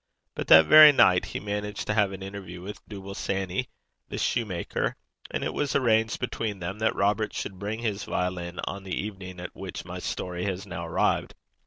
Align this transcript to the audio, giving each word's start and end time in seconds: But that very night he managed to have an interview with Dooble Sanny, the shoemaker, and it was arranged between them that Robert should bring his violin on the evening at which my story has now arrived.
But 0.33 0.47
that 0.47 0.65
very 0.65 0.91
night 0.91 1.25
he 1.25 1.39
managed 1.39 1.85
to 1.85 1.93
have 1.93 2.11
an 2.11 2.23
interview 2.23 2.61
with 2.63 2.83
Dooble 2.89 3.13
Sanny, 3.15 3.69
the 4.09 4.17
shoemaker, 4.17 4.95
and 5.29 5.43
it 5.43 5.53
was 5.53 5.75
arranged 5.75 6.19
between 6.19 6.57
them 6.57 6.79
that 6.79 6.95
Robert 6.95 7.33
should 7.35 7.59
bring 7.59 7.81
his 7.81 8.05
violin 8.05 8.59
on 8.63 8.83
the 8.83 8.99
evening 8.99 9.39
at 9.39 9.55
which 9.55 9.85
my 9.85 9.99
story 9.99 10.43
has 10.45 10.65
now 10.65 10.87
arrived. 10.87 11.35